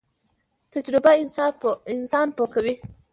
تجربه 0.73 1.11
انسان 2.23 2.27
پوه 2.37 2.47
کوي 2.53 2.75